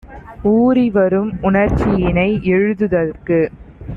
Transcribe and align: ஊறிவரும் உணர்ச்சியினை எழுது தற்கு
ஊறிவரும் 0.51 1.29
உணர்ச்சியினை 1.41 2.27
எழுது 2.47 2.87
தற்கு 2.87 3.39